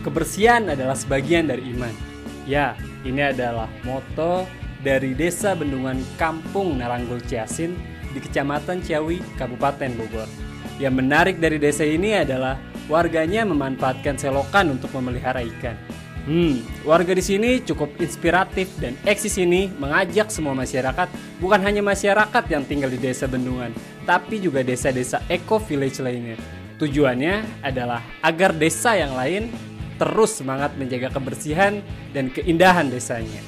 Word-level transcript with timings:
Kebersihan 0.00 0.72
adalah 0.72 0.96
sebagian 0.96 1.44
dari 1.44 1.60
iman. 1.76 1.92
Ya, 2.48 2.72
ini 3.04 3.20
adalah 3.20 3.68
moto 3.84 4.48
dari 4.80 5.12
Desa 5.12 5.52
Bendungan 5.52 6.00
Kampung 6.16 6.80
Naranggul 6.80 7.20
Ciasin 7.28 7.76
di 8.10 8.18
Kecamatan 8.18 8.80
Ciawi, 8.80 9.20
Kabupaten 9.36 9.92
Bogor. 9.94 10.28
Yang 10.80 10.94
menarik 11.04 11.36
dari 11.36 11.60
desa 11.60 11.84
ini 11.84 12.16
adalah 12.16 12.56
warganya 12.88 13.44
memanfaatkan 13.44 14.16
selokan 14.16 14.72
untuk 14.72 14.88
memelihara 14.96 15.44
ikan. 15.44 15.76
Hmm, 16.24 16.64
warga 16.84 17.16
di 17.16 17.24
sini 17.24 17.60
cukup 17.64 17.96
inspiratif 18.00 18.68
dan 18.76 18.96
eksis 19.08 19.40
ini 19.40 19.72
mengajak 19.76 20.28
semua 20.28 20.52
masyarakat, 20.52 21.08
bukan 21.40 21.60
hanya 21.64 21.80
masyarakat 21.80 22.44
yang 22.48 22.64
tinggal 22.64 22.92
di 22.92 23.00
desa 23.00 23.24
Bendungan, 23.28 23.72
tapi 24.04 24.40
juga 24.40 24.60
desa-desa 24.60 25.20
eco 25.28 25.60
village 25.60 26.00
lainnya. 26.00 26.36
Tujuannya 26.80 27.64
adalah 27.64 28.00
agar 28.24 28.56
desa 28.56 28.96
yang 28.96 29.12
lain 29.12 29.52
terus 30.00 30.40
semangat 30.40 30.72
menjaga 30.80 31.12
kebersihan 31.12 31.84
dan 32.16 32.32
keindahan 32.32 32.88
desanya. 32.88 33.44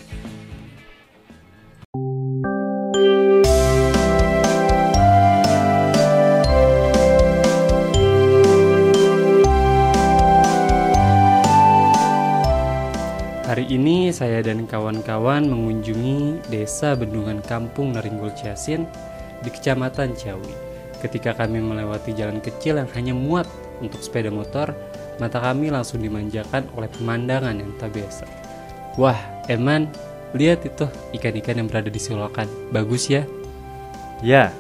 Hari 13.48 13.68
ini 13.68 14.12
saya 14.12 14.40
dan 14.40 14.64
kawan-kawan 14.64 15.44
mengunjungi 15.44 16.48
desa 16.52 16.96
Bendungan 16.96 17.40
Kampung 17.44 17.96
Naringgul 17.96 18.32
Ciasin 18.32 18.84
di 19.40 19.48
Kecamatan 19.48 20.16
Ciawi. 20.16 20.52
Ketika 21.04 21.36
kami 21.36 21.60
melewati 21.60 22.16
jalan 22.16 22.40
kecil 22.40 22.80
yang 22.80 22.88
hanya 22.96 23.12
muat 23.12 23.44
untuk 23.84 24.00
sepeda 24.00 24.32
motor, 24.32 24.72
mata 25.22 25.38
kami 25.38 25.70
langsung 25.70 26.02
dimanjakan 26.02 26.66
oleh 26.74 26.90
pemandangan 26.90 27.54
yang 27.54 27.70
tak 27.78 27.94
biasa. 27.94 28.26
Wah, 28.98 29.16
Eman, 29.46 29.86
lihat 30.34 30.66
itu 30.66 30.90
ikan-ikan 31.14 31.62
yang 31.62 31.70
berada 31.70 31.86
di 31.86 32.02
selokan. 32.02 32.50
Bagus 32.74 33.06
ya? 33.06 33.22
Ya, 34.18 34.50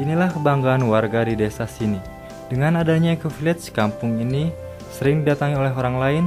inilah 0.00 0.32
kebanggaan 0.32 0.88
warga 0.88 1.28
di 1.28 1.36
desa 1.36 1.68
sini. 1.68 2.00
Dengan 2.48 2.80
adanya 2.80 3.12
Eco 3.12 3.28
Village, 3.28 3.68
kampung 3.68 4.16
ini 4.16 4.48
sering 4.88 5.20
didatangi 5.20 5.60
oleh 5.60 5.72
orang 5.76 6.00
lain 6.00 6.24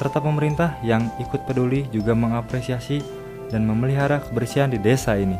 serta 0.00 0.24
pemerintah 0.24 0.80
yang 0.80 1.12
ikut 1.20 1.44
peduli 1.44 1.84
juga 1.92 2.16
mengapresiasi 2.16 3.04
dan 3.52 3.68
memelihara 3.68 4.24
kebersihan 4.24 4.72
di 4.72 4.80
desa 4.80 5.18
ini. 5.20 5.36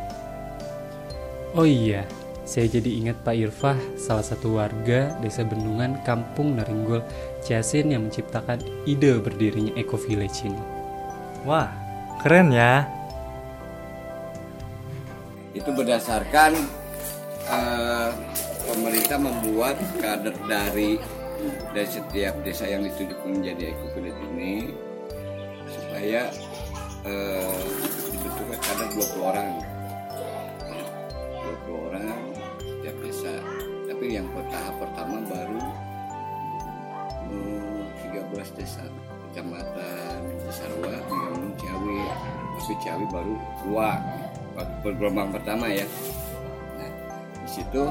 Oh 1.56 1.64
iya, 1.64 2.04
saya 2.48 2.64
jadi 2.64 2.90
ingat 3.04 3.20
Pak 3.28 3.36
Irfah, 3.36 3.76
salah 4.00 4.24
satu 4.24 4.56
warga 4.56 5.12
desa 5.20 5.44
Bendungan 5.44 6.00
Kampung 6.00 6.56
Naringgul 6.56 7.04
Ciasin 7.44 7.92
yang 7.92 8.08
menciptakan 8.08 8.64
ide 8.88 9.20
berdirinya 9.20 9.76
Eco 9.76 10.00
Village 10.00 10.48
ini. 10.48 10.64
Wah, 11.44 11.68
keren 12.24 12.48
ya. 12.48 12.88
Itu 15.52 15.76
berdasarkan 15.76 16.56
uh, 17.52 18.16
pemerintah 18.64 19.20
membuat 19.20 19.76
kader 20.00 20.32
dari 20.48 20.96
dari 21.76 21.88
setiap 21.88 22.32
desa 22.48 22.64
yang 22.64 22.82
ditunjuk 22.82 23.20
menjadi 23.28 23.70
eco 23.70 23.86
village 23.94 24.18
ini 24.34 24.74
supaya 25.70 26.32
uh, 27.06 27.62
dibentukkan 28.10 28.58
kader 28.58 28.88
20 28.96 29.22
orang 29.22 29.48
20 31.68 31.86
orang 31.92 32.17
yang 34.08 34.24
tahap 34.48 34.74
pertama 34.80 35.20
baru 35.28 35.60
uh, 37.28 37.84
13 38.08 38.56
desa 38.56 38.84
kecamatan 39.28 40.20
Cisarua 40.48 40.96
Bingung 41.04 41.52
Ciawi. 41.60 42.00
Tapi 42.56 42.74
Ciawi 42.80 43.04
baru 43.12 43.34
dua 43.62 44.00
gelombang 44.96 45.28
pertama 45.30 45.68
ya. 45.68 45.84
Nah 46.80 46.90
di 47.44 47.48
situ 47.52 47.84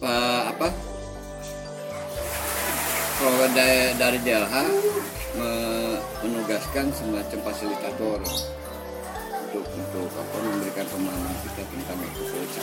uh, 0.00 0.42
apa? 0.48 0.68
Kalau 3.18 3.50
dari, 3.50 3.98
dari 3.98 4.18
menugaskan 6.22 6.86
semacam 6.94 7.38
fasilitator 7.50 8.22
untuk 9.48 9.64
untuk 9.64 10.12
apa 10.12 10.36
memberikan 10.44 10.86
pemahaman 10.92 11.36
kita 11.40 11.62
tentang 11.72 11.98
ekologi 12.04 12.60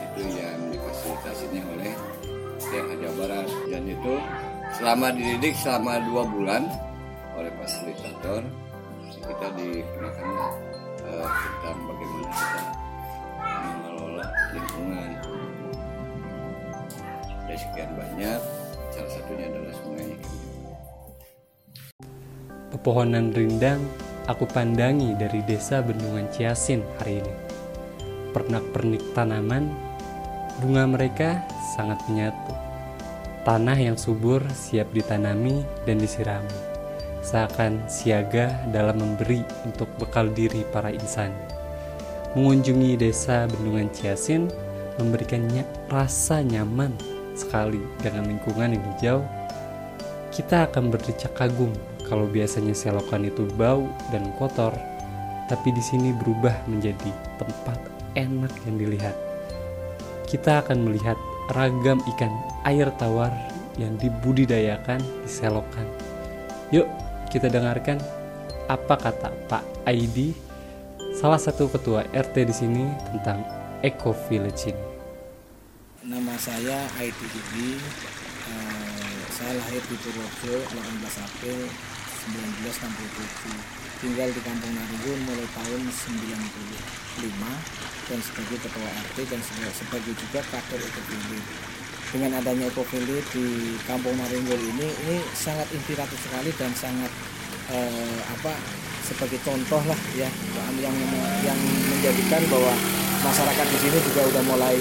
itu 0.00 0.22
yang 0.32 0.60
difasilitasinya 0.72 1.62
oleh 1.76 1.92
Jawa 2.72 3.12
Barat 3.20 3.48
dan 3.68 3.84
itu 3.84 4.14
selama 4.80 5.12
dididik 5.12 5.52
selama 5.60 6.00
dua 6.08 6.24
bulan 6.24 6.62
oleh 7.36 7.52
fasilitator 7.60 8.48
kita 9.12 9.46
dikenakan 9.60 10.28
uh, 11.04 11.28
tentang 11.28 11.78
bagaimana 11.84 12.30
kita 12.32 12.62
mengelola 13.44 14.26
lingkungan. 14.56 15.10
Dari 17.44 17.58
sekian 17.60 17.90
banyak 17.92 18.40
salah 18.88 19.10
satunya 19.12 19.44
adalah 19.52 19.74
sungai 19.84 20.08
pepohonan 22.72 23.32
rindang 23.36 23.82
aku 24.26 24.44
pandangi 24.50 25.14
dari 25.14 25.40
desa 25.46 25.78
Bendungan 25.82 26.26
Ciasin 26.34 26.82
hari 26.98 27.22
ini 27.22 27.34
pernak-pernik 28.34 29.14
tanaman 29.14 29.70
bunga 30.58 30.84
mereka 30.90 31.46
sangat 31.78 32.02
menyatu 32.10 32.52
tanah 33.46 33.78
yang 33.78 33.94
subur 33.94 34.42
siap 34.50 34.90
ditanami 34.90 35.62
dan 35.86 36.02
disirami 36.02 36.76
seakan 37.22 37.82
siaga 37.90 38.54
dalam 38.70 39.02
memberi 39.02 39.42
untuk 39.66 39.90
bekal 39.98 40.30
diri 40.30 40.62
para 40.70 40.94
insan. 40.94 41.34
Mengunjungi 42.38 42.94
desa 42.94 43.50
Bendungan 43.50 43.90
Ciasin 43.90 44.46
memberikannya 45.02 45.66
rasa 45.90 46.46
nyaman 46.46 46.94
sekali 47.34 47.82
dengan 47.98 48.30
lingkungan 48.30 48.78
yang 48.78 48.84
hijau. 48.94 49.18
Kita 50.30 50.70
akan 50.70 50.94
berdecak 50.94 51.34
kagum 51.34 51.74
kalau 52.06 52.30
biasanya 52.30 52.72
selokan 52.72 53.26
itu 53.26 53.46
bau 53.58 53.86
dan 54.14 54.30
kotor, 54.38 54.72
tapi 55.50 55.74
di 55.74 55.82
sini 55.82 56.14
berubah 56.14 56.54
menjadi 56.70 57.10
tempat 57.38 57.78
enak 58.14 58.50
yang 58.66 58.76
dilihat. 58.78 59.16
Kita 60.26 60.62
akan 60.62 60.86
melihat 60.90 61.18
ragam 61.54 62.02
ikan 62.16 62.32
air 62.66 62.90
tawar 62.98 63.30
yang 63.78 63.94
dibudidayakan 64.00 64.98
di 64.98 65.28
selokan. 65.30 65.86
Yuk, 66.74 66.86
kita 67.30 67.46
dengarkan 67.46 68.02
apa 68.66 68.98
kata 68.98 69.30
Pak 69.46 69.86
Aidi, 69.86 70.34
salah 71.14 71.38
satu 71.38 71.70
ketua 71.70 72.02
RT 72.10 72.34
di 72.50 72.54
sini 72.54 72.84
tentang 73.14 73.46
Eco 73.86 74.10
Village 74.26 74.74
ini. 74.74 74.84
Nama 76.06 76.34
saya 76.38 76.86
Aidi 76.98 77.26
Didi, 77.30 77.78
uh, 78.50 79.18
saya 79.34 79.52
lahir 79.58 79.82
di 79.86 79.96
Purworejo 80.00 80.54
18 80.70 81.26
April 81.26 81.60
1967. 82.30 84.02
Tinggal 84.02 84.28
di 84.28 84.40
Kampung 84.44 84.72
Naringun 84.76 85.18
mulai 85.24 85.48
tahun 85.56 85.82
95 85.88 86.36
dan 88.06 88.18
sebagai 88.22 88.56
ketua 88.60 88.88
RT 89.08 89.18
dan 89.24 89.40
sebagai 89.72 90.12
juga 90.14 90.40
kader 90.52 90.78
Village 90.84 91.76
dengan 92.12 92.38
adanya 92.38 92.68
Village 92.70 93.28
di 93.34 93.46
Kampung 93.88 94.14
Naringgul 94.14 94.60
ini 94.76 94.88
ini 94.88 95.16
sangat 95.34 95.66
inspiratif 95.74 96.18
sekali 96.22 96.54
dan 96.54 96.70
sangat 96.76 97.10
eh, 97.72 98.20
apa 98.30 98.52
sebagai 99.02 99.42
contoh 99.42 99.82
lah 99.86 100.00
ya 100.14 100.30
yang 100.78 100.96
yang 101.42 101.58
menjadikan 101.90 102.42
bahwa 102.50 102.74
masyarakat 103.26 103.66
di 103.74 103.78
sini 103.80 103.98
juga 104.12 104.20
udah 104.28 104.42
mulai 104.46 104.78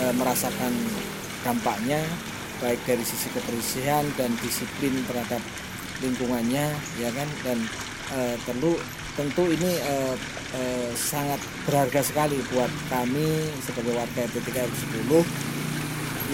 eh, 0.00 0.14
merasakan 0.16 0.72
dampaknya 1.44 2.00
baik 2.62 2.80
dari 2.84 3.04
sisi 3.04 3.28
kebersihan 3.32 4.04
dan 4.16 4.32
disiplin 4.40 4.94
terhadap 5.06 5.42
lingkungannya 6.00 6.66
ya 7.00 7.10
kan? 7.12 7.28
Dan 7.44 7.58
eh, 8.16 8.36
tentu 8.44 8.76
tentu 9.16 9.44
ini 9.48 9.70
eh, 9.80 10.14
eh, 10.56 10.90
sangat 10.92 11.40
berharga 11.64 12.00
sekali 12.04 12.36
buat 12.52 12.68
kami 12.92 13.48
sebagai 13.64 13.96
warga 13.96 14.28
RT 14.28 14.46
10 14.52 15.24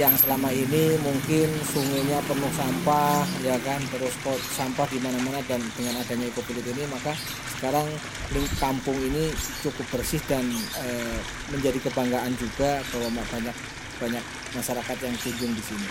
yang 0.00 0.16
selama 0.16 0.48
ini 0.48 0.96
mungkin 1.04 1.52
sungainya 1.69 2.24
penuh 2.24 2.52
sampah 2.56 3.22
ya 3.44 3.60
kan? 3.60 3.80
Terus 3.92 4.14
kok 4.24 4.40
sampah 4.56 4.88
di 4.88 4.98
mana-mana 5.04 5.44
dan 5.44 5.60
dengan 5.76 6.00
adanya 6.00 6.32
ekopilit 6.32 6.64
ini 6.64 6.88
maka 6.88 7.12
sekarang 7.62 7.86
kampung 8.58 8.98
ini 8.98 9.30
cukup 9.62 9.86
bersih 9.94 10.19
dan 10.26 10.42
e, 10.82 10.86
menjadi 11.54 11.78
kebanggaan 11.86 12.34
juga 12.34 12.82
bahwa 12.90 13.22
banyak 13.22 13.56
banyak 14.00 14.24
masyarakat 14.56 14.96
yang 15.02 15.16
kunjung 15.20 15.52
di 15.52 15.62
sini. 15.64 15.88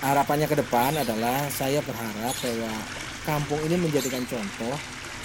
Harapannya 0.00 0.48
ke 0.48 0.56
depan 0.56 0.96
adalah 0.96 1.44
saya 1.52 1.84
berharap 1.84 2.32
bahwa 2.32 2.72
kampung 3.28 3.60
ini 3.68 3.76
menjadikan 3.76 4.24
contoh 4.24 4.76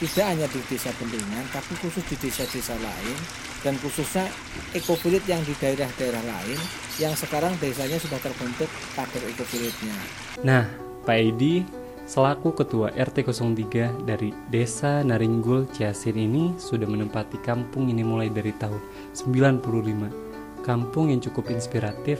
tidak 0.03 0.25
hanya 0.27 0.47
di 0.51 0.59
desa 0.67 0.91
Bendungan 0.99 1.47
tapi 1.55 1.71
khusus 1.79 2.03
di 2.11 2.15
desa-desa 2.19 2.75
lain 2.75 3.17
dan 3.63 3.79
khususnya 3.79 4.27
ekofilit 4.75 5.23
yang 5.23 5.39
di 5.47 5.55
daerah-daerah 5.55 6.19
lain 6.21 6.59
yang 6.99 7.15
sekarang 7.15 7.55
desanya 7.63 7.95
sudah 7.97 8.19
terbentuk 8.19 8.67
kader 8.93 9.23
ekovilitnya. 9.31 9.95
Nah, 10.43 10.67
Pak 11.07 11.17
Edi 11.17 11.63
selaku 12.05 12.53
ketua 12.53 12.93
RT 12.93 13.25
03 13.25 14.05
dari 14.05 14.29
Desa 14.51 15.01
Naringgul 15.01 15.65
Ciasin 15.73 16.19
ini 16.19 16.53
sudah 16.59 16.85
menempati 16.85 17.41
kampung 17.41 17.89
ini 17.89 18.05
mulai 18.05 18.29
dari 18.29 18.53
tahun 18.53 18.77
95. 19.15 20.34
Kampung 20.65 21.13
yang 21.13 21.21
cukup 21.21 21.53
inspiratif 21.53 22.17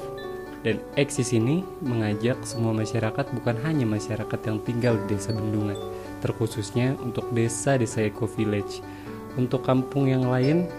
dan 0.61 0.77
eksis 1.01 1.33
ini 1.33 1.65
mengajak 1.81 2.37
semua 2.45 2.77
masyarakat 2.77 3.25
bukan 3.33 3.57
hanya 3.65 3.89
masyarakat 3.89 4.37
yang 4.45 4.61
tinggal 4.61 4.93
di 5.01 5.17
desa 5.17 5.33
Bendungan, 5.33 5.73
terkhususnya 6.21 6.93
untuk 7.01 7.25
desa-desa 7.33 8.05
eco 8.05 8.29
village. 8.29 8.85
Untuk 9.33 9.65
kampung 9.65 10.13
yang 10.13 10.29
lain 10.29 10.69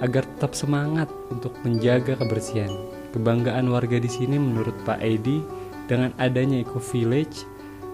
agar 0.00 0.24
tetap 0.24 0.56
semangat 0.56 1.12
untuk 1.28 1.52
menjaga 1.68 2.16
kebersihan. 2.16 2.72
Kebanggaan 3.12 3.68
warga 3.68 4.00
di 4.00 4.08
sini 4.08 4.40
menurut 4.40 4.76
Pak 4.88 5.04
Edi 5.04 5.44
dengan 5.84 6.16
adanya 6.16 6.64
eco 6.64 6.80
village, 6.80 7.44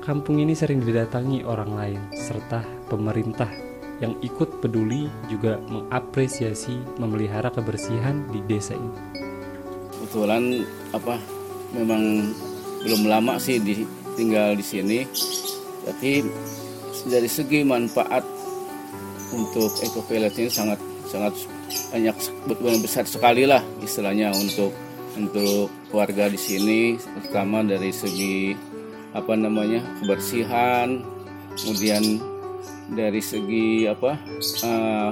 kampung 0.07 0.39
ini 0.39 0.55
sering 0.55 0.79
didatangi 0.79 1.43
orang 1.43 1.75
lain 1.75 2.01
serta 2.15 2.63
pemerintah 2.87 3.72
yang 4.03 4.19
ikut 4.19 4.59
peduli 4.59 5.07
juga 5.31 5.63
mengapresiasi 5.71 6.75
memelihara 6.99 7.55
kebersihan 7.55 8.27
di 8.35 8.43
desa 8.51 8.75
ini. 8.75 8.93
Kebetulan 9.95 10.67
apa 10.91 11.23
memang 11.71 12.35
belum 12.83 13.07
lama 13.07 13.39
sih 13.39 13.63
di, 13.63 13.87
tinggal 14.19 14.59
di 14.59 14.65
sini, 14.67 15.07
tapi 15.87 16.27
dari 17.07 17.31
segi 17.31 17.63
manfaat 17.63 18.27
untuk 19.31 19.71
eco 19.81 20.03
village 20.11 20.43
ini 20.43 20.51
sangat 20.51 20.79
sangat 21.07 21.35
banyak 21.95 22.17
besar 22.83 23.09
sekali 23.09 23.49
lah 23.49 23.63
istilahnya 23.81 24.35
untuk 24.37 24.75
untuk 25.17 25.73
warga 25.93 26.29
di 26.29 26.41
sini 26.41 26.97
terutama 27.01 27.65
dari 27.65 27.93
segi 27.93 28.57
apa 29.13 29.37
namanya 29.37 29.81
kebersihan 30.01 31.05
kemudian 31.57 32.21
dari 32.93 33.21
segi 33.25 33.89
apa 33.89 34.19
uh, 34.65 35.11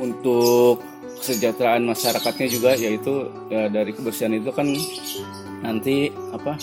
untuk 0.00 0.80
kesejahteraan 1.18 1.82
masyarakatnya 1.84 2.48
juga 2.48 2.72
yaitu 2.78 3.26
ya 3.50 3.66
dari 3.68 3.90
kebersihan 3.92 4.32
itu 4.32 4.54
kan 4.54 4.70
nanti 5.60 6.14
apa 6.30 6.54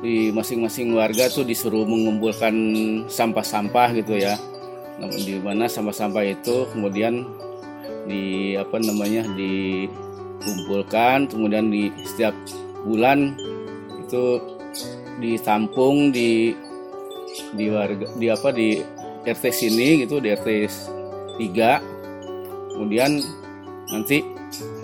di 0.00 0.30
masing-masing 0.30 0.94
warga 0.94 1.26
tuh 1.32 1.42
disuruh 1.42 1.82
mengumpulkan 1.88 2.54
sampah-sampah 3.08 3.96
gitu 3.96 4.14
ya. 4.20 4.36
Di 4.96 5.36
mana 5.42 5.68
sampah-sampah 5.68 6.24
itu 6.24 6.64
kemudian 6.72 7.26
di 8.06 8.54
apa 8.56 8.78
namanya 8.78 9.26
dikumpulkan 9.34 11.26
kemudian 11.26 11.68
di 11.74 11.90
setiap 12.06 12.32
bulan 12.86 13.34
itu 13.98 14.38
ditampung 15.18 16.14
di 16.14 16.54
di 17.58 17.66
warga 17.68 18.06
di 18.16 18.26
apa 18.30 18.48
di 18.54 18.78
RT 19.26 19.44
sini 19.50 20.06
gitu 20.06 20.22
di 20.22 20.30
RT 20.32 20.48
3 21.38 22.76
kemudian 22.76 23.18
nanti 23.90 24.22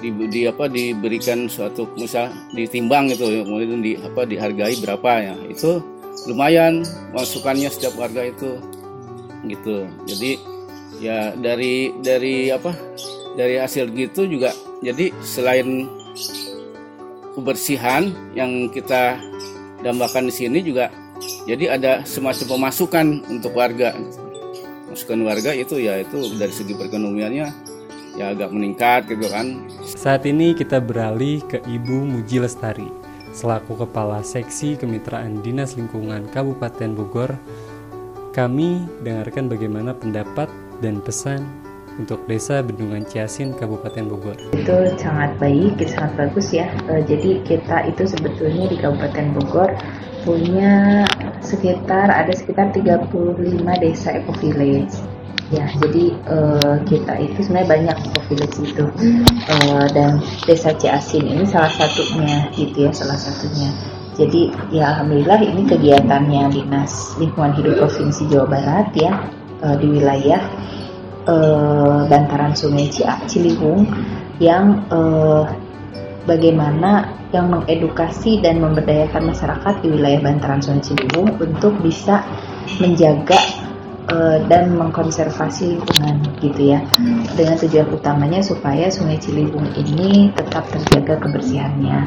di, 0.03 0.11
di 0.27 0.41
apa 0.50 0.67
diberikan 0.67 1.47
suatu 1.47 1.87
misal 1.94 2.31
ditimbang 2.50 3.15
gitu 3.15 3.47
kemudian 3.47 3.81
di 3.81 3.94
apa 3.99 4.27
dihargai 4.27 4.75
berapa 4.83 5.11
ya. 5.23 5.35
Itu 5.47 5.81
lumayan 6.27 6.83
masukannya 7.15 7.71
setiap 7.71 7.94
warga 7.97 8.27
itu 8.27 8.59
gitu. 9.47 9.87
Jadi 10.06 10.39
ya 11.03 11.35
dari 11.35 11.94
dari 12.03 12.50
apa 12.50 12.75
dari 13.35 13.59
hasil 13.59 13.91
gitu 13.97 14.29
juga 14.29 14.53
jadi 14.85 15.11
selain 15.25 15.89
kebersihan 17.33 18.12
yang 18.37 18.69
kita 18.69 19.17
dambakan 19.81 20.29
di 20.29 20.35
sini 20.35 20.61
juga 20.61 20.93
jadi 21.49 21.75
ada 21.75 21.93
semacam 22.06 22.47
pemasukan 22.55 23.06
untuk 23.33 23.56
warga 23.56 23.97
masukan 24.93 25.21
warga 25.25 25.50
itu 25.56 25.81
ya 25.81 25.99
itu 26.05 26.37
dari 26.37 26.53
segi 26.53 26.77
perekonomiannya 26.77 27.49
ya 28.21 28.25
agak 28.37 28.53
meningkat 28.53 29.09
gitu 29.09 29.27
kan 29.33 29.65
saat 29.89 30.29
ini 30.29 30.53
kita 30.53 30.85
beralih 30.85 31.41
ke 31.49 31.65
Ibu 31.65 32.05
Muji 32.05 32.44
Lestari 32.44 32.89
selaku 33.33 33.89
Kepala 33.89 34.21
Seksi 34.21 34.77
Kemitraan 34.77 35.41
Dinas 35.41 35.81
Lingkungan 35.81 36.29
Kabupaten 36.29 36.93
Bogor 36.93 37.33
kami 38.37 38.85
dengarkan 39.00 39.49
bagaimana 39.49 39.97
pendapat 39.97 40.49
dan 40.85 41.00
pesan 41.00 41.41
untuk 42.00 42.25
Desa 42.25 42.65
Bendungan 42.65 43.05
Ciasin 43.05 43.53
Kabupaten 43.53 44.09
Bogor. 44.09 44.39
Itu 44.56 44.77
sangat 44.97 45.37
baik, 45.37 45.77
sangat 45.85 46.12
bagus 46.17 46.49
ya. 46.49 46.65
E, 46.89 47.05
jadi 47.05 47.44
kita 47.44 47.93
itu 47.93 48.09
sebetulnya 48.09 48.73
di 48.73 48.77
Kabupaten 48.81 49.27
Bogor 49.37 49.71
punya 50.23 51.05
sekitar 51.43 52.09
ada 52.09 52.33
sekitar 52.33 52.71
35 52.71 53.11
desa 53.83 54.09
eco 54.17 54.33
village. 54.39 54.95
Ya, 55.53 55.69
jadi 55.85 56.17
e, 56.17 56.37
kita 56.89 57.13
itu 57.21 57.45
sebenarnya 57.45 57.69
banyak 57.69 57.97
eco 58.09 58.21
village 58.31 58.57
itu. 58.65 58.85
E, 59.51 59.57
dan 59.93 60.23
Desa 60.49 60.73
Ciasin 60.73 61.29
ini 61.29 61.45
salah 61.45 61.69
satunya 61.69 62.49
gitu 62.57 62.89
ya, 62.89 62.93
salah 62.95 63.21
satunya. 63.21 63.69
Jadi 64.17 64.53
ya 64.73 64.97
alhamdulillah 64.97 65.41
ini 65.41 65.65
kegiatannya 65.69 66.53
Dinas 66.53 67.17
Lingkungan 67.17 67.57
Hidup 67.57 67.85
Provinsi 67.85 68.29
Jawa 68.29 68.47
Barat 68.49 68.93
ya 68.97 69.13
e, 69.61 69.69
di 69.77 69.87
wilayah 69.93 70.41
uh, 71.27 72.07
bantaran 72.11 72.55
Sungai 72.55 72.91
Ciliwung 73.29 73.87
yang 74.43 74.87
uh, 74.91 75.47
bagaimana 76.25 77.11
yang 77.33 77.49
mengedukasi 77.49 78.45
dan 78.45 78.61
memberdayakan 78.61 79.33
masyarakat 79.33 79.75
di 79.81 79.89
wilayah 79.89 80.20
bantaran 80.20 80.61
Sungai 80.61 80.85
Ciliwung 80.85 81.32
untuk 81.41 81.75
bisa 81.81 82.23
menjaga 82.79 83.41
uh, 84.13 84.39
dan 84.46 84.77
mengkonservasi 84.77 85.77
lingkungan 85.77 86.17
gitu 86.44 86.77
ya 86.77 86.81
dengan 87.35 87.56
tujuan 87.56 87.89
utamanya 87.89 88.41
supaya 88.44 88.93
Sungai 88.93 89.17
Ciliwung 89.17 89.73
ini 89.75 90.29
tetap 90.37 90.69
terjaga 90.69 91.25
kebersihannya. 91.25 91.99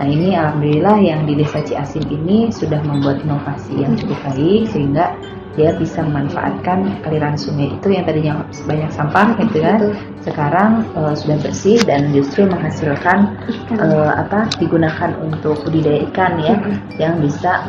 Nah 0.00 0.06
ini 0.06 0.32
alhamdulillah 0.34 0.96
yang 1.00 1.28
di 1.28 1.36
Desa 1.36 1.60
Ciasin 1.60 2.08
ini 2.08 2.48
sudah 2.48 2.80
membuat 2.82 3.20
inovasi 3.22 3.84
yang 3.84 3.94
cukup 4.00 4.18
baik 4.32 4.70
sehingga 4.72 5.12
dia 5.58 5.74
bisa 5.74 6.06
memanfaatkan 6.06 7.02
aliran 7.02 7.34
sungai 7.34 7.74
itu 7.74 7.90
yang 7.90 8.06
tadinya 8.06 8.46
banyak 8.66 8.90
sampah 8.94 9.34
gitu 9.42 9.58
kan. 9.62 9.80
Sekarang 10.22 10.70
uh, 10.94 11.14
sudah 11.16 11.38
bersih 11.42 11.82
dan 11.82 12.14
justru 12.14 12.46
menghasilkan 12.46 13.34
uh, 13.78 14.14
apa 14.14 14.46
digunakan 14.62 15.10
untuk 15.18 15.58
budidaya 15.66 16.06
ikan 16.10 16.38
ya 16.38 16.54
yang 17.02 17.18
bisa 17.18 17.66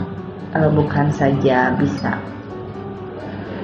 uh, 0.54 0.70
bukan 0.70 1.10
saja 1.10 1.74
bisa 1.76 2.22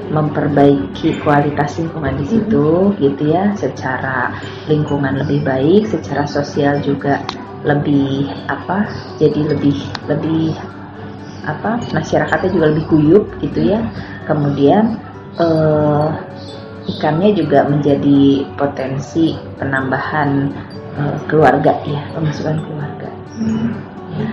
memperbaiki 0.08 1.20
kualitas 1.20 1.76
lingkungan 1.80 2.16
di 2.16 2.26
situ 2.26 2.96
gitu 2.96 3.24
ya 3.28 3.52
secara 3.60 4.32
lingkungan 4.72 5.20
lebih 5.20 5.44
baik 5.44 5.84
secara 5.92 6.24
sosial 6.24 6.80
juga 6.80 7.20
lebih 7.68 8.32
apa 8.48 8.88
jadi 9.20 9.52
lebih 9.52 9.76
lebih 10.08 10.56
apa 11.48 11.80
masyarakatnya 11.96 12.50
juga 12.52 12.66
lebih 12.76 12.86
guyup 12.92 13.26
gitu 13.40 13.72
ya 13.72 13.80
kemudian 14.28 15.00
uh, 15.40 16.12
ikannya 16.88 17.32
juga 17.36 17.68
menjadi 17.68 18.48
potensi 18.60 19.36
penambahan 19.56 20.52
uh, 21.00 21.18
keluarga 21.32 21.80
ya 21.88 22.04
pemasukan 22.12 22.60
keluarga 22.64 23.10
hmm. 23.40 23.70
ya. 24.20 24.30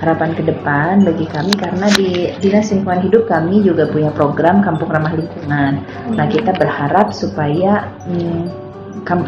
harapan 0.00 0.30
ke 0.36 0.42
depan 0.44 1.04
bagi 1.04 1.26
kami 1.28 1.52
karena 1.56 1.86
di 1.96 2.32
dinas 2.40 2.72
lingkungan 2.72 3.04
hidup 3.04 3.24
kami 3.28 3.64
juga 3.64 3.88
punya 3.88 4.10
program 4.12 4.60
kampung 4.64 4.88
ramah 4.92 5.12
lingkungan 5.12 5.84
hmm. 5.84 6.16
nah 6.16 6.26
kita 6.28 6.56
berharap 6.56 7.12
supaya 7.12 7.92
hmm, 8.08 8.48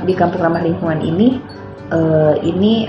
di 0.09 0.15
kampung 0.17 0.41
ramah 0.41 0.65
lingkungan 0.65 1.01
ini 1.05 1.41
uh, 1.93 2.37
ini 2.41 2.89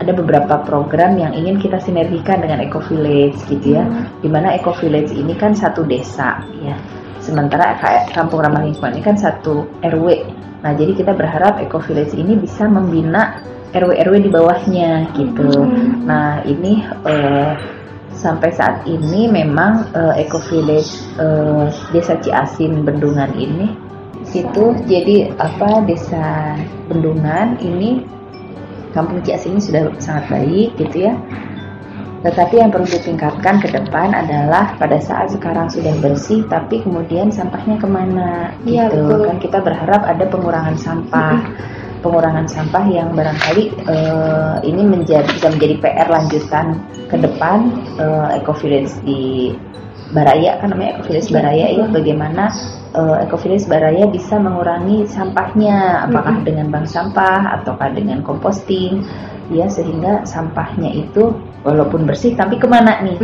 ada 0.00 0.16
beberapa 0.16 0.64
program 0.64 1.20
yang 1.20 1.36
ingin 1.36 1.60
kita 1.60 1.76
sinergikan 1.76 2.40
dengan 2.40 2.64
Eco 2.64 2.80
Village 2.88 3.36
gitu 3.52 3.76
ya. 3.76 3.84
Hmm. 3.84 4.08
Di 4.24 4.28
mana 4.32 4.56
Eco 4.56 4.72
Village 4.80 5.12
ini 5.12 5.36
kan 5.36 5.52
satu 5.52 5.84
desa 5.84 6.40
ya. 6.64 6.74
Sementara 7.20 7.76
Kampung 8.16 8.40
Ramah 8.40 8.64
Lingkungan 8.64 8.96
ini 8.96 9.04
kan 9.04 9.20
satu 9.20 9.68
RW. 9.84 10.06
Nah, 10.64 10.72
jadi 10.72 10.96
kita 10.96 11.12
berharap 11.12 11.60
Eco 11.60 11.76
Village 11.84 12.16
ini 12.16 12.32
bisa 12.40 12.64
membina 12.64 13.44
RW-RW 13.76 14.24
di 14.24 14.30
bawahnya 14.32 15.12
gitu. 15.14 15.52
Hmm. 15.52 16.08
Nah, 16.08 16.40
ini 16.48 16.80
uh, 17.04 17.54
sampai 18.16 18.50
saat 18.56 18.88
ini 18.88 19.28
memang 19.28 19.84
uh, 19.92 20.16
Eco 20.16 20.40
Village 20.48 20.96
uh, 21.20 21.68
Desa 21.92 22.16
Ciasin 22.24 22.88
Bendungan 22.88 23.36
ini 23.36 23.68
itu 24.30 24.64
jadi 24.86 25.32
apa 25.40 25.82
desa 25.88 26.54
Bendungan 26.86 27.56
ini 27.64 28.04
kampung 28.92 29.22
Cias 29.22 29.46
ini 29.46 29.62
sudah 29.62 29.90
sangat 29.98 30.28
baik 30.30 30.76
gitu 30.78 31.10
ya. 31.10 31.14
Tetapi 32.20 32.60
yang 32.60 32.68
perlu 32.68 32.84
ditingkatkan 32.84 33.64
ke 33.64 33.72
depan 33.72 34.12
adalah 34.12 34.76
pada 34.76 35.00
saat 35.00 35.32
sekarang 35.32 35.72
sudah 35.72 35.96
bersih, 36.04 36.44
tapi 36.52 36.84
kemudian 36.84 37.32
sampahnya 37.32 37.80
ke 37.80 37.88
mana? 37.88 38.52
Ya, 38.68 38.92
gitu 38.92 39.08
betul. 39.08 39.24
kan 39.24 39.36
kita 39.40 39.58
berharap 39.64 40.02
ada 40.04 40.24
pengurangan 40.28 40.76
sampah. 40.76 41.40
pengurangan 42.00 42.48
sampah 42.48 42.88
yang 42.88 43.12
barangkali 43.12 43.76
uh, 43.84 44.56
ini 44.64 44.88
menjadi 44.88 45.28
bisa 45.36 45.52
menjadi 45.52 45.84
PR 45.84 46.08
lanjutan 46.08 46.80
ke 47.12 47.16
depan 47.20 47.76
uh, 48.00 48.32
Eco 48.40 48.56
Village 48.56 48.96
di 49.04 49.52
Baraya 50.10 50.58
kan 50.58 50.74
namanya 50.74 50.98
Eco 50.98 51.10
Village 51.10 51.30
Baraya 51.30 51.66
ya 51.70 51.86
bagaimana 51.86 52.50
uh, 52.98 53.22
Eco 53.22 53.38
Village 53.38 53.66
Baraya 53.70 54.10
bisa 54.10 54.38
mengurangi 54.42 55.06
sampahnya? 55.06 56.06
Apakah 56.10 56.42
dengan 56.42 56.70
bank 56.74 56.90
sampah 56.90 57.62
ataukah 57.62 57.94
dengan 57.94 58.22
composting 58.26 59.06
ya 59.50 59.66
sehingga 59.66 60.22
sampahnya 60.26 60.90
itu 60.94 61.34
walaupun 61.62 62.06
bersih 62.06 62.34
tapi 62.34 62.58
ke 62.58 62.66
mana 62.66 62.98
nih? 63.06 63.18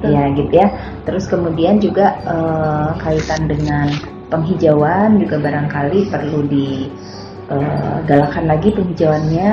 Ya 0.00 0.32
gitu 0.32 0.52
ya. 0.52 0.72
Terus 1.04 1.28
kemudian 1.28 1.76
juga 1.76 2.16
uh, 2.24 2.96
kaitan 3.00 3.44
dengan 3.44 3.92
penghijauan 4.32 5.20
juga 5.20 5.36
barangkali 5.42 6.08
perlu 6.08 6.40
di 6.48 6.88
uh, 7.52 8.00
galakan 8.08 8.48
lagi 8.48 8.72
penghijauannya. 8.72 9.52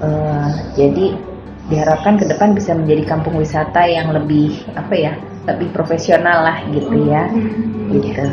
Uh, 0.00 0.48
jadi 0.74 1.29
diharapkan 1.70 2.18
ke 2.18 2.26
depan 2.26 2.52
bisa 2.52 2.74
menjadi 2.74 3.06
kampung 3.06 3.38
wisata 3.38 3.86
yang 3.86 4.10
lebih 4.10 4.58
apa 4.74 4.94
ya 4.98 5.12
lebih 5.48 5.72
profesional 5.72 6.44
lah 6.44 6.58
gitu 6.68 7.08
ya. 7.08 7.30
Mm-hmm. 7.30 7.94
gitu. 7.96 8.26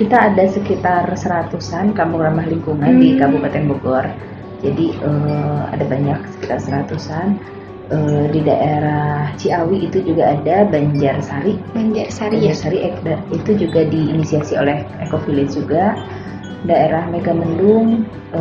Kita 0.00 0.32
ada 0.32 0.44
sekitar 0.48 1.04
seratusan 1.12 1.92
kampung 1.92 2.24
ramah 2.24 2.48
lingkungan 2.48 2.96
di 2.96 3.20
Kabupaten 3.20 3.68
Bogor. 3.68 4.06
Jadi 4.64 4.96
uh, 5.04 5.68
ada 5.70 5.84
banyak 5.84 6.18
sekitar 6.36 6.58
seratusan. 6.60 7.36
Uh, 7.90 8.30
di 8.30 8.38
daerah 8.46 9.34
Ciawi 9.34 9.90
itu 9.90 9.98
juga 10.06 10.38
ada 10.38 10.62
Banjarsari. 10.62 11.58
Banjarsari, 11.74 12.38
Banjarsari 12.38 12.78
ya? 12.86 13.18
itu 13.34 13.50
juga 13.66 13.82
diinisiasi 13.82 14.54
oleh 14.54 14.86
Eco 15.02 15.18
Village 15.26 15.58
juga 15.58 15.98
daerah 16.64 17.08
Megamendung, 17.08 18.04
e, 18.32 18.40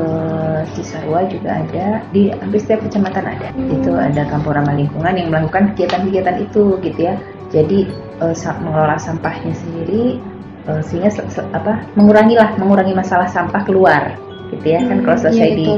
Cisarua 0.75 1.27
juga 1.31 1.63
ada 1.63 2.03
di 2.11 2.33
hampir 2.33 2.59
setiap 2.59 2.83
kecamatan 2.87 3.25
ada. 3.25 3.47
Hmm. 3.55 3.75
Itu 3.79 3.91
ada 3.95 4.27
kampung 4.27 4.55
ramah 4.55 4.75
lingkungan 4.75 5.13
yang 5.15 5.27
melakukan 5.31 5.75
kegiatan-kegiatan 5.75 6.37
itu 6.43 6.77
gitu 6.83 6.99
ya. 6.99 7.15
Jadi 7.49 7.87
e, 8.19 8.25
mengelola 8.63 8.97
sampahnya 8.99 9.53
sendiri 9.55 10.19
e, 10.67 10.71
sehingga 10.83 11.09
apa 11.55 11.85
mengurangi 11.95 12.35
lah 12.35 12.55
mengurangi 12.59 12.93
masalah 12.95 13.27
sampah 13.27 13.63
keluar 13.63 14.15
gitu 14.49 14.65
ya 14.65 14.81
kan 14.81 15.05
kalau 15.05 15.17
selesai 15.17 15.49
ya, 15.53 15.57
di 15.61 15.69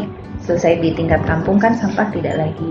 selesai 0.48 0.80
di 0.80 0.90
tingkat 0.96 1.22
kampung 1.28 1.60
kan 1.60 1.76
sampah 1.76 2.08
tidak 2.16 2.40
lagi 2.40 2.70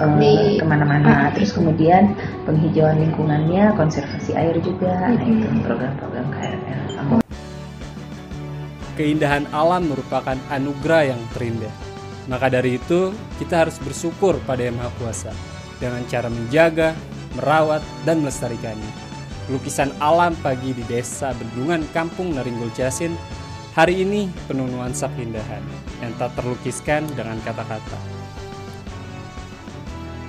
uh, 0.00 0.18
di 0.18 0.58
ke 0.58 0.64
mana-mana. 0.66 1.30
Uh, 1.30 1.38
Terus 1.38 1.54
kemudian 1.54 2.14
penghijauan 2.48 2.98
lingkungannya, 2.98 3.74
konservasi 3.78 4.34
air 4.34 4.56
juga, 4.60 4.90
uh, 4.90 5.14
nah 5.14 5.24
itu 5.24 5.46
program-program 5.62 6.26
KRL 6.34 6.83
keindahan 8.94 9.46
alam 9.50 9.90
merupakan 9.90 10.38
anugerah 10.50 11.14
yang 11.14 11.22
terindah. 11.34 11.70
Maka 12.30 12.48
dari 12.48 12.80
itu, 12.80 13.12
kita 13.36 13.66
harus 13.66 13.76
bersyukur 13.82 14.40
pada 14.48 14.64
Yang 14.64 14.80
Maha 14.80 14.92
Kuasa 14.96 15.32
dengan 15.76 16.00
cara 16.08 16.32
menjaga, 16.32 16.96
merawat, 17.36 17.84
dan 18.08 18.24
melestarikannya. 18.24 18.92
Lukisan 19.52 19.92
alam 20.00 20.32
pagi 20.40 20.72
di 20.72 20.80
desa 20.88 21.36
Bendungan 21.36 21.84
Kampung 21.92 22.32
Naringgul 22.32 22.72
Jasin 22.72 23.12
hari 23.76 24.00
ini 24.00 24.32
penuh 24.48 24.64
nuansa 24.70 25.12
keindahan 25.12 25.60
yang 26.00 26.16
tak 26.16 26.32
terlukiskan 26.40 27.04
dengan 27.12 27.36
kata-kata. 27.44 28.00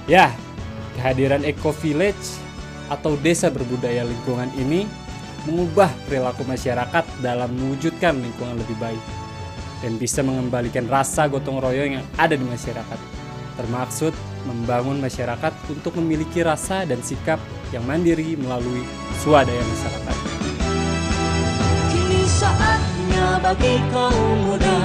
Ya, 0.06 0.36
kehadiran 1.00 1.48
Eco 1.48 1.72
Village 1.72 2.44
atau 2.92 3.16
desa 3.24 3.48
berbudaya 3.48 4.04
lingkungan 4.04 4.52
ini 4.60 4.84
mengubah 5.46 5.90
perilaku 6.10 6.42
masyarakat 6.46 7.06
dalam 7.22 7.54
mewujudkan 7.54 8.18
lingkungan 8.18 8.58
lebih 8.58 8.78
baik 8.82 9.04
dan 9.86 10.02
bisa 10.02 10.26
mengembalikan 10.26 10.90
rasa 10.90 11.30
gotong 11.30 11.62
royong 11.62 12.02
yang 12.02 12.06
ada 12.18 12.34
di 12.34 12.46
masyarakat. 12.46 13.00
Termaksud 13.56 14.12
membangun 14.50 15.00
masyarakat 15.00 15.54
untuk 15.72 15.96
memiliki 16.02 16.44
rasa 16.44 16.84
dan 16.84 17.00
sikap 17.00 17.40
yang 17.72 17.86
mandiri 17.88 18.36
melalui 18.36 18.84
swadaya 19.24 19.62
masyarakat. 19.62 20.18
Kini 21.94 22.24
saatnya 22.28 23.40
bagi 23.40 23.80
kaum 23.94 24.38
muda, 24.50 24.80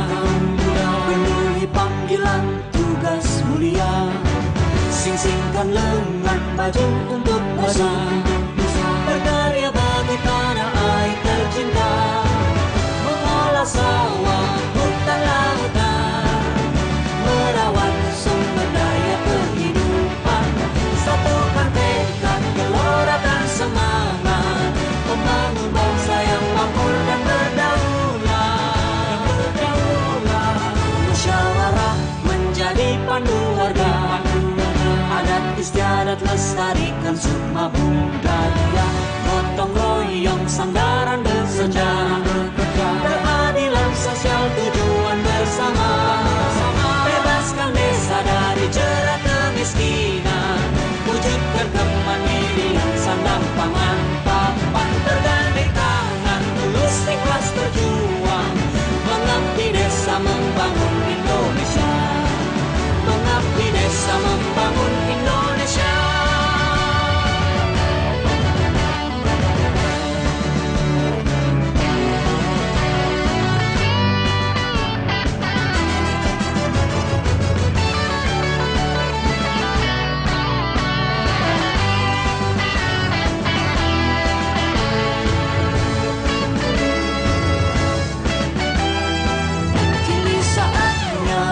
lestarikan 37.10 37.16
sukma 37.18 37.64
budaya 37.74 38.86
Gotong 39.26 39.74
royong 39.74 40.44
sandaran 40.46 41.20
bersejarah 41.22 41.89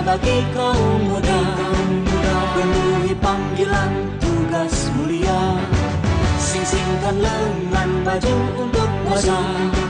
bagi 0.09 0.41
kaum 0.57 1.05
muda. 1.05 1.41
Penuhi 2.57 3.13
panggilan 3.21 3.93
tugas 4.17 4.89
mulia. 4.97 5.61
Sing-singkan 6.41 7.21
lengan 7.21 7.91
baju 8.09 8.35
untuk 8.57 8.89
maju 9.05 9.88